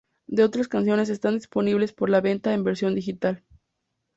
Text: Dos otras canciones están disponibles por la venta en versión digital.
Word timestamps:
Dos 0.25 0.47
otras 0.47 0.67
canciones 0.67 1.09
están 1.09 1.35
disponibles 1.35 1.93
por 1.93 2.09
la 2.09 2.21
venta 2.21 2.55
en 2.55 2.63
versión 2.63 2.95
digital. 2.95 3.43